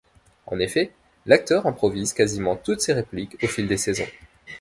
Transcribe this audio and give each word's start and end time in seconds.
En 0.47 0.57
effet, 0.57 0.91
l'acteur 1.27 1.67
improvise 1.67 2.13
quasiment 2.13 2.55
toutes 2.55 2.81
ses 2.81 2.93
répliques 2.93 3.37
au 3.43 3.47
fil 3.47 3.67
des 3.67 3.77
saisons. 3.77 4.07